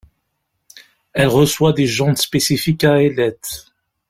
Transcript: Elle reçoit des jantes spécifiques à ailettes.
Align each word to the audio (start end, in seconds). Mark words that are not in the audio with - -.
Elle 1.13 1.27
reçoit 1.27 1.73
des 1.73 1.85
jantes 1.85 2.17
spécifiques 2.17 2.83
à 2.85 3.03
ailettes. 3.03 3.67